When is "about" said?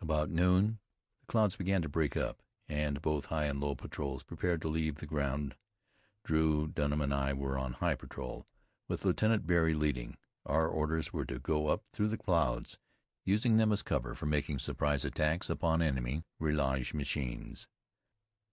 0.00-0.28